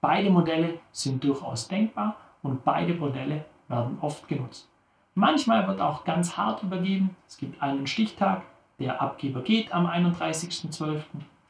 Beide 0.00 0.30
Modelle 0.30 0.78
sind 0.92 1.24
durchaus 1.24 1.68
denkbar 1.68 2.16
und 2.42 2.64
beide 2.64 2.94
Modelle 2.94 3.44
werden 3.68 3.98
oft 4.00 4.28
genutzt. 4.28 4.68
Manchmal 5.14 5.66
wird 5.66 5.80
auch 5.80 6.04
ganz 6.04 6.36
hart 6.36 6.62
übergeben. 6.62 7.16
Es 7.26 7.36
gibt 7.38 7.62
einen 7.62 7.86
Stichtag, 7.86 8.42
der 8.78 9.00
Abgeber 9.00 9.42
geht 9.42 9.72
am 9.72 9.86
31.12. 9.86 11.02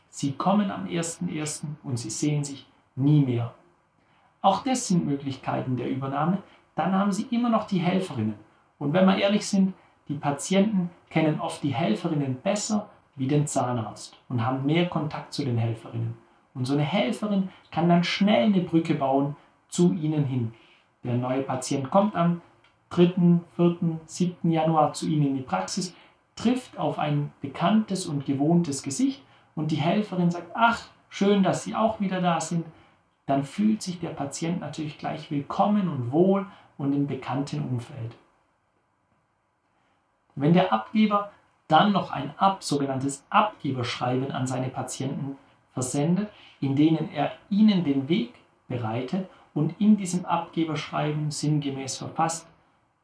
Sie 0.08 0.32
kommen 0.32 0.70
am 0.70 0.86
1.1. 0.86 1.64
und 1.82 1.96
Sie 1.96 2.10
sehen 2.10 2.44
sich 2.44 2.66
nie 2.94 3.24
mehr. 3.24 3.54
Auch 4.42 4.62
das 4.62 4.86
sind 4.86 5.06
Möglichkeiten 5.06 5.76
der 5.76 5.88
Übernahme. 5.88 6.42
Dann 6.74 6.92
haben 6.92 7.12
Sie 7.12 7.26
immer 7.30 7.48
noch 7.48 7.66
die 7.66 7.78
Helferinnen. 7.78 8.34
Und 8.78 8.92
wenn 8.92 9.06
wir 9.06 9.16
ehrlich 9.16 9.48
sind, 9.48 9.72
die 10.08 10.14
Patienten 10.14 10.90
kennen 11.10 11.40
oft 11.40 11.62
die 11.62 11.74
Helferinnen 11.74 12.40
besser 12.42 12.90
wie 13.16 13.28
den 13.28 13.46
Zahnarzt 13.46 14.18
und 14.28 14.44
haben 14.44 14.66
mehr 14.66 14.88
Kontakt 14.88 15.32
zu 15.32 15.44
den 15.44 15.56
Helferinnen. 15.56 16.16
Und 16.54 16.66
so 16.66 16.74
eine 16.74 16.82
Helferin 16.82 17.48
kann 17.70 17.88
dann 17.88 18.04
schnell 18.04 18.44
eine 18.44 18.60
Brücke 18.60 18.94
bauen 18.94 19.36
zu 19.68 19.92
ihnen 19.92 20.24
hin. 20.24 20.52
Der 21.02 21.14
neue 21.14 21.42
Patient 21.42 21.90
kommt 21.90 22.14
am 22.14 22.40
3., 22.90 23.40
4., 23.56 23.76
7. 24.06 24.50
Januar 24.50 24.92
zu 24.92 25.06
Ihnen 25.06 25.26
in 25.26 25.36
die 25.36 25.42
Praxis, 25.42 25.94
trifft 26.36 26.78
auf 26.78 26.98
ein 26.98 27.32
bekanntes 27.40 28.06
und 28.06 28.24
gewohntes 28.24 28.82
Gesicht 28.82 29.22
und 29.54 29.70
die 29.70 29.76
Helferin 29.76 30.30
sagt, 30.30 30.50
ach, 30.54 30.88
schön, 31.08 31.42
dass 31.42 31.64
Sie 31.64 31.74
auch 31.74 32.00
wieder 32.00 32.20
da 32.20 32.40
sind, 32.40 32.64
dann 33.26 33.44
fühlt 33.44 33.82
sich 33.82 34.00
der 34.00 34.10
Patient 34.10 34.60
natürlich 34.60 34.98
gleich 34.98 35.30
willkommen 35.30 35.88
und 35.88 36.12
wohl 36.12 36.46
und 36.78 36.92
im 36.92 37.06
bekannten 37.06 37.62
Umfeld. 37.62 38.16
Wenn 40.34 40.52
der 40.52 40.72
Abgeber 40.72 41.30
dann 41.68 41.92
noch 41.92 42.10
ein 42.10 42.36
Ab, 42.38 42.62
sogenanntes 42.62 43.24
Abgeberschreiben 43.30 44.32
an 44.32 44.46
seine 44.46 44.68
Patienten 44.68 45.38
versendet, 45.72 46.28
in 46.60 46.76
denen 46.76 47.10
er 47.12 47.32
ihnen 47.50 47.84
den 47.84 48.08
Weg 48.08 48.34
bereitet 48.68 49.28
und 49.54 49.80
in 49.80 49.96
diesem 49.96 50.24
Abgeberschreiben 50.24 51.30
sinngemäß 51.30 51.98
verfasst, 51.98 52.46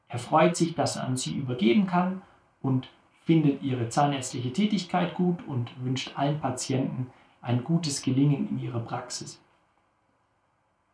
er 0.09 0.19
freut 0.19 0.57
sich, 0.57 0.75
dass 0.75 0.97
er 0.97 1.05
an 1.05 1.17
sie 1.17 1.35
übergeben 1.35 1.87
kann 1.87 2.23
und 2.63 2.89
findet 3.25 3.63
ihre 3.63 3.89
zahnärztliche 3.89 4.53
Tätigkeit 4.53 5.15
gut 5.15 5.47
und 5.47 5.71
wünscht 5.85 6.13
allen 6.17 6.41
Patienten 6.41 7.11
ein 7.43 7.63
gutes 7.63 8.03
Gelingen 8.03 8.49
in 8.49 8.59
ihrer 8.59 8.81
Praxis. 8.81 9.41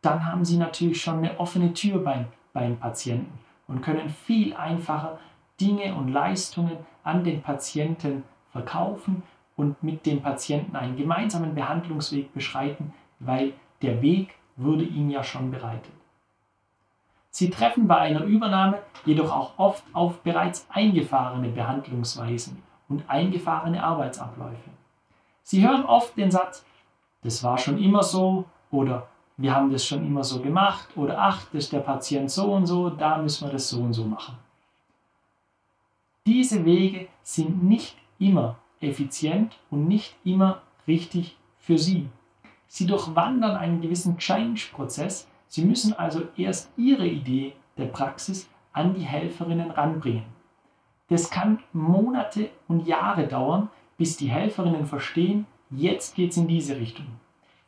Dann 0.01 0.25
haben 0.25 0.45
sie 0.45 0.57
natürlich 0.57 1.01
schon 1.01 1.17
eine 1.17 1.39
offene 1.39 1.73
Tür 1.73 2.03
beim, 2.03 2.27
beim 2.53 2.77
Patienten 2.77 3.39
und 3.67 3.81
können 3.81 4.09
viel 4.09 4.53
einfacher 4.53 5.19
Dinge 5.59 5.95
und 5.95 6.09
Leistungen 6.09 6.77
an 7.03 7.23
den 7.23 7.41
Patienten 7.41 8.23
verkaufen 8.51 9.23
und 9.55 9.81
mit 9.83 10.05
dem 10.05 10.21
Patienten 10.21 10.75
einen 10.75 10.95
gemeinsamen 10.95 11.55
Behandlungsweg 11.55 12.33
beschreiten, 12.33 12.93
weil 13.19 13.53
der 13.81 14.01
Weg 14.01 14.35
wurde 14.55 14.83
ihnen 14.83 15.09
ja 15.09 15.23
schon 15.23 15.51
bereitet. 15.51 15.91
Sie 17.29 17.49
treffen 17.49 17.87
bei 17.87 17.97
einer 17.97 18.23
Übernahme 18.23 18.79
jedoch 19.05 19.31
auch 19.31 19.53
oft 19.57 19.83
auf 19.93 20.21
bereits 20.21 20.65
eingefahrene 20.69 21.49
Behandlungsweisen 21.49 22.63
und 22.89 23.07
eingefahrene 23.07 23.83
Arbeitsabläufe. 23.83 24.69
Sie 25.43 25.67
hören 25.67 25.85
oft 25.85 26.17
den 26.17 26.31
Satz, 26.31 26.65
das 27.21 27.43
war 27.43 27.57
schon 27.57 27.77
immer 27.77 28.03
so 28.03 28.45
oder 28.71 29.07
wir 29.37 29.53
haben 29.53 29.71
das 29.71 29.85
schon 29.85 30.05
immer 30.05 30.23
so 30.23 30.41
gemacht 30.41 30.89
oder 30.95 31.17
ach, 31.19 31.45
das 31.53 31.65
ist 31.65 31.73
der 31.73 31.79
Patient 31.79 32.31
so 32.31 32.53
und 32.53 32.65
so, 32.65 32.89
da 32.89 33.17
müssen 33.17 33.47
wir 33.47 33.53
das 33.53 33.69
so 33.69 33.81
und 33.81 33.93
so 33.93 34.05
machen. 34.05 34.37
Diese 36.27 36.65
Wege 36.65 37.07
sind 37.23 37.63
nicht 37.63 37.95
immer 38.19 38.57
effizient 38.81 39.57
und 39.69 39.87
nicht 39.87 40.13
immer 40.25 40.61
richtig 40.85 41.37
für 41.57 41.77
Sie. 41.77 42.09
Sie 42.67 42.85
durchwandern 42.85 43.55
einen 43.55 43.79
gewissen 43.79 44.17
Change-Prozess, 44.17 45.29
Sie 45.47 45.63
müssen 45.63 45.93
also 45.93 46.23
erst 46.35 46.69
Ihre 46.75 47.07
Idee 47.07 47.53
der 47.77 47.85
Praxis 47.85 48.49
an 48.73 48.93
die 48.93 49.05
Helferinnen 49.05 49.71
ranbringen. 49.71 50.25
Das 51.07 51.29
kann 51.29 51.59
Monate 51.71 52.49
und 52.67 52.85
Jahre 52.85 53.25
dauern, 53.25 53.69
bis 53.97 54.17
die 54.17 54.27
Helferinnen 54.27 54.85
verstehen, 54.85 55.45
jetzt 55.69 56.13
geht 56.15 56.31
es 56.31 56.37
in 56.37 56.49
diese 56.49 56.75
Richtung. 56.75 57.07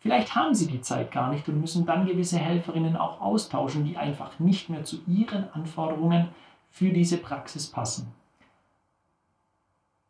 Vielleicht 0.01 0.35
haben 0.35 0.53
sie 0.53 0.67
die 0.67 0.81
Zeit 0.81 1.13
gar 1.13 1.31
nicht 1.31 1.47
und 1.47 1.61
müssen 1.61 1.85
dann 1.85 2.05
gewisse 2.05 2.37
Helferinnen 2.37 2.97
auch 2.97 3.21
austauschen, 3.21 3.85
die 3.85 3.95
einfach 3.95 4.37
nicht 4.37 4.69
mehr 4.69 4.83
zu 4.83 4.97
ihren 5.07 5.49
Anforderungen 5.53 6.27
für 6.69 6.89
diese 6.89 7.19
Praxis 7.19 7.67
passen. 7.67 8.13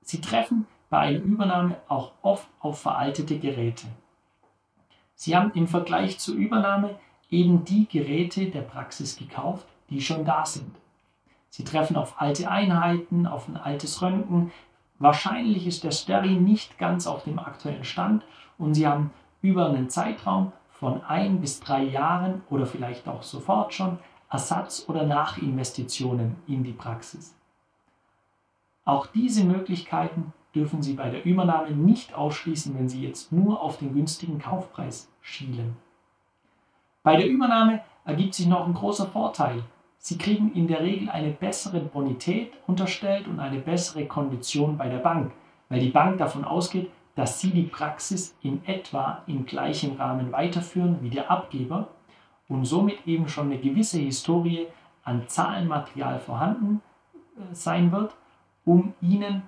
Sie 0.02 0.22
treffen 0.22 0.68
bei 0.90 1.00
einer 1.00 1.20
Übernahme 1.20 1.78
auch 1.88 2.14
oft 2.22 2.48
auf 2.60 2.82
veraltete 2.82 3.40
Geräte. 3.40 3.88
Sie 5.16 5.36
haben 5.36 5.52
im 5.54 5.68
Vergleich 5.68 6.18
zur 6.18 6.36
Übernahme 6.36 6.96
eben 7.30 7.66
die 7.66 7.88
Geräte 7.88 8.48
der 8.48 8.62
Praxis 8.62 9.18
gekauft, 9.18 9.68
die 9.90 10.02
schon 10.02 10.26
da 10.26 10.46
sind. 10.46 10.76
Sie 11.50 11.64
treffen 11.64 11.96
auf 11.96 12.22
alte 12.22 12.50
Einheiten, 12.50 13.28
auf 13.28 13.48
ein 13.48 13.58
altes 13.58 14.02
Röntgen. 14.02 14.52
Wahrscheinlich 14.98 15.68
ist 15.68 15.84
der 15.84 15.92
Steri 15.92 16.36
nicht 16.36 16.78
ganz 16.78 17.08
auf 17.08 17.24
dem 17.24 17.40
aktuellen 17.40 17.84
Stand 17.84 18.24
und 18.58 18.76
Sie 18.76 18.88
haben 18.88 19.12
über 19.42 19.68
einen 19.68 19.90
Zeitraum 19.90 20.52
von 20.70 21.02
ein 21.04 21.42
bis 21.42 21.60
drei 21.60 21.84
Jahren 21.84 22.42
oder 22.50 22.66
vielleicht 22.66 23.08
auch 23.08 23.24
sofort 23.24 23.74
schon 23.74 24.00
Ersatz- 24.30 24.86
oder 24.88 25.04
Nachinvestitionen 25.06 26.36
in 26.48 26.64
die 26.64 26.74
Praxis. 26.74 27.36
Auch 28.86 29.08
diese 29.08 29.44
Möglichkeiten 29.44 30.34
dürfen 30.56 30.82
Sie 30.82 30.94
bei 30.94 31.10
der 31.10 31.26
Übernahme 31.26 31.72
nicht 31.72 32.14
ausschließen, 32.14 32.76
wenn 32.78 32.90
Sie 32.90 33.02
jetzt 33.02 33.32
nur 33.32 33.62
auf 33.62 33.78
den 33.78 33.94
günstigen 33.94 34.40
Kaufpreis 34.40 35.12
schielen. 35.22 35.76
Bei 37.04 37.16
der 37.16 37.28
Übernahme 37.28 37.82
ergibt 38.06 38.34
sich 38.34 38.48
noch 38.48 38.66
ein 38.66 38.74
großer 38.74 39.08
Vorteil. 39.08 39.64
Sie 39.98 40.18
kriegen 40.18 40.54
in 40.54 40.68
der 40.68 40.82
Regel 40.82 41.10
eine 41.10 41.32
bessere 41.32 41.80
Bonität 41.80 42.54
unterstellt 42.68 43.28
und 43.28 43.40
eine 43.40 43.60
bessere 43.60 44.06
Kondition 44.06 44.78
bei 44.78 44.90
der 44.90 45.00
Bank, 45.00 45.32
weil 45.68 45.80
die 45.80 45.90
Bank 45.90 46.18
davon 46.18 46.46
ausgeht, 46.46 46.90
dass 47.16 47.42
Sie 47.42 47.52
die 47.52 47.64
Praxis 47.64 48.36
in 48.42 48.66
etwa 48.66 49.24
im 49.28 49.46
gleichen 49.46 49.98
Rahmen 49.98 50.32
weiterführen 50.32 51.00
wie 51.02 51.10
der 51.10 51.30
Abgeber 51.30 51.90
und 52.48 52.66
somit 52.66 53.06
eben 53.06 53.28
schon 53.28 53.48
eine 53.48 53.60
gewisse 53.60 54.00
Historie 54.00 54.68
an 55.04 55.28
Zahlenmaterial 55.28 56.20
vorhanden 56.20 56.82
äh, 57.38 57.54
sein 57.54 57.92
wird 57.92 58.16
um 58.70 58.94
Ihnen 59.02 59.42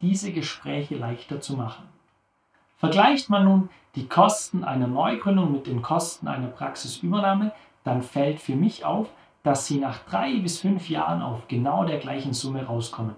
diese 0.00 0.32
Gespräche 0.32 0.96
leichter 0.96 1.42
zu 1.42 1.58
machen. 1.58 1.84
Vergleicht 2.78 3.28
man 3.28 3.44
nun 3.44 3.68
die 3.96 4.08
Kosten 4.08 4.64
einer 4.64 4.86
Neugründung 4.86 5.52
mit 5.52 5.66
den 5.66 5.82
Kosten 5.82 6.26
einer 6.26 6.46
Praxisübernahme, 6.46 7.52
dann 7.84 8.00
fällt 8.02 8.40
für 8.40 8.56
mich 8.56 8.86
auf, 8.86 9.08
dass 9.42 9.66
Sie 9.66 9.78
nach 9.78 9.98
drei 10.06 10.38
bis 10.38 10.58
fünf 10.58 10.88
Jahren 10.88 11.20
auf 11.20 11.48
genau 11.48 11.84
der 11.84 11.98
gleichen 11.98 12.32
Summe 12.32 12.64
rauskommen. 12.64 13.14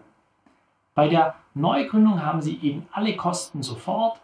Bei 0.93 1.07
der 1.07 1.37
Neugründung 1.55 2.21
haben 2.21 2.43
Sie 2.43 2.59
eben 2.59 2.89
alle 2.91 3.15
Kosten 3.15 3.63
sofort, 3.63 4.21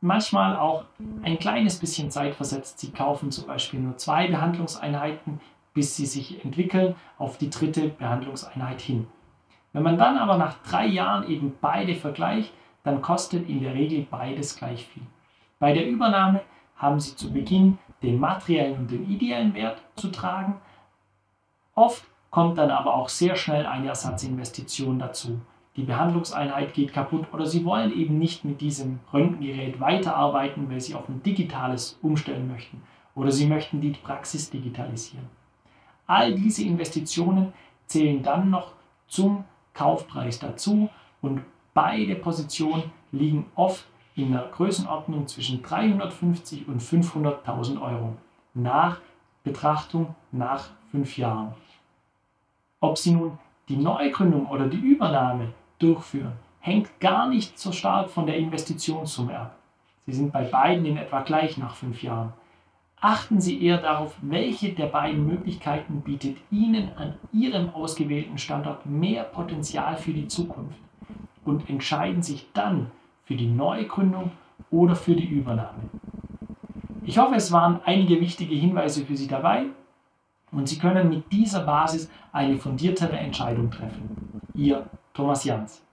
manchmal 0.00 0.56
auch 0.56 0.86
ein 1.22 1.38
kleines 1.38 1.78
bisschen 1.78 2.10
Zeit 2.10 2.34
versetzt. 2.34 2.80
Sie 2.80 2.90
kaufen 2.90 3.30
zum 3.30 3.46
Beispiel 3.46 3.78
nur 3.78 3.96
zwei 3.96 4.26
Behandlungseinheiten, 4.26 5.40
bis 5.72 5.94
sie 5.94 6.06
sich 6.06 6.44
entwickeln 6.44 6.96
auf 7.16 7.38
die 7.38 7.50
dritte 7.50 7.90
Behandlungseinheit 7.90 8.80
hin. 8.80 9.06
Wenn 9.76 9.82
man 9.82 9.98
dann 9.98 10.16
aber 10.16 10.38
nach 10.38 10.54
drei 10.62 10.86
Jahren 10.86 11.28
eben 11.28 11.52
beide 11.60 11.94
vergleicht, 11.94 12.50
dann 12.82 13.02
kostet 13.02 13.46
in 13.46 13.60
der 13.60 13.74
Regel 13.74 14.06
beides 14.10 14.56
gleich 14.56 14.86
viel. 14.86 15.02
Bei 15.58 15.74
der 15.74 15.86
Übernahme 15.86 16.40
haben 16.76 16.98
Sie 16.98 17.14
zu 17.14 17.30
Beginn 17.30 17.76
den 18.02 18.18
materiellen 18.18 18.78
und 18.78 18.90
den 18.90 19.06
ideellen 19.06 19.52
Wert 19.52 19.82
zu 19.94 20.08
tragen. 20.08 20.56
Oft 21.74 22.06
kommt 22.30 22.56
dann 22.56 22.70
aber 22.70 22.94
auch 22.94 23.10
sehr 23.10 23.36
schnell 23.36 23.66
eine 23.66 23.88
Ersatzinvestition 23.88 24.98
dazu. 24.98 25.42
Die 25.76 25.82
Behandlungseinheit 25.82 26.72
geht 26.72 26.94
kaputt 26.94 27.26
oder 27.34 27.44
Sie 27.44 27.66
wollen 27.66 27.92
eben 27.92 28.18
nicht 28.18 28.46
mit 28.46 28.62
diesem 28.62 29.00
Röntgengerät 29.12 29.78
weiterarbeiten, 29.78 30.70
weil 30.70 30.80
Sie 30.80 30.94
auf 30.94 31.06
ein 31.10 31.22
digitales 31.22 31.98
umstellen 32.00 32.48
möchten 32.48 32.80
oder 33.14 33.30
Sie 33.30 33.46
möchten 33.46 33.82
die 33.82 33.90
Praxis 33.90 34.48
digitalisieren. 34.48 35.28
All 36.06 36.34
diese 36.34 36.64
Investitionen 36.64 37.52
zählen 37.84 38.22
dann 38.22 38.48
noch 38.48 38.72
zum 39.06 39.44
Kaufpreis 39.76 40.38
dazu 40.38 40.88
und 41.20 41.42
beide 41.74 42.16
Positionen 42.16 42.90
liegen 43.12 43.46
oft 43.54 43.86
in 44.14 44.32
der 44.32 44.48
Größenordnung 44.52 45.26
zwischen 45.26 45.62
350 45.62 46.66
und 46.66 46.82
500.000 46.82 47.80
Euro 47.80 48.16
nach 48.54 48.98
Betrachtung 49.44 50.14
nach 50.32 50.70
fünf 50.90 51.18
Jahren. 51.18 51.54
Ob 52.80 52.96
Sie 52.96 53.12
nun 53.12 53.38
die 53.68 53.76
Neugründung 53.76 54.46
oder 54.46 54.66
die 54.66 54.78
Übernahme 54.78 55.52
durchführen, 55.78 56.32
hängt 56.60 56.98
gar 56.98 57.28
nicht 57.28 57.58
so 57.58 57.72
stark 57.72 58.10
von 58.10 58.26
der 58.26 58.36
Investitionssumme 58.36 59.38
ab. 59.38 59.56
Sie 60.06 60.12
sind 60.12 60.32
bei 60.32 60.44
beiden 60.44 60.86
in 60.86 60.96
etwa 60.96 61.20
gleich 61.20 61.58
nach 61.58 61.74
fünf 61.74 62.02
Jahren. 62.02 62.32
Achten 63.06 63.40
Sie 63.40 63.62
eher 63.62 63.78
darauf, 63.78 64.16
welche 64.20 64.72
der 64.72 64.86
beiden 64.86 65.28
Möglichkeiten 65.28 66.00
bietet 66.00 66.38
Ihnen 66.50 66.90
an 66.96 67.14
Ihrem 67.32 67.72
ausgewählten 67.72 68.36
Standort 68.36 68.84
mehr 68.84 69.22
Potenzial 69.22 69.96
für 69.96 70.12
die 70.12 70.26
Zukunft 70.26 70.76
und 71.44 71.70
entscheiden 71.70 72.24
sich 72.24 72.48
dann 72.52 72.90
für 73.22 73.36
die 73.36 73.46
Neugründung 73.46 74.32
oder 74.72 74.96
für 74.96 75.14
die 75.14 75.28
Übernahme. 75.28 75.84
Ich 77.04 77.16
hoffe, 77.16 77.36
es 77.36 77.52
waren 77.52 77.78
einige 77.84 78.20
wichtige 78.20 78.56
Hinweise 78.56 79.06
für 79.06 79.16
Sie 79.16 79.28
dabei 79.28 79.66
und 80.50 80.68
Sie 80.68 80.80
können 80.80 81.08
mit 81.08 81.30
dieser 81.30 81.60
Basis 81.60 82.10
eine 82.32 82.56
fundiertere 82.56 83.16
Entscheidung 83.16 83.70
treffen. 83.70 84.40
Ihr 84.52 84.84
Thomas 85.14 85.44
Jans. 85.44 85.85